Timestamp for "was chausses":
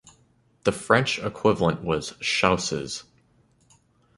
1.83-3.03